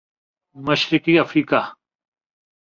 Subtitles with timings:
[0.55, 1.61] مشرقی افریقہ